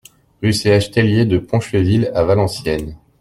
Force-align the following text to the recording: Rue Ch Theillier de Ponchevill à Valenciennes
Rue 0.41 0.51
Ch 0.53 0.89
Theillier 0.89 1.25
de 1.25 1.37
Ponchevill 1.37 2.09
à 2.15 2.23
Valenciennes 2.23 2.97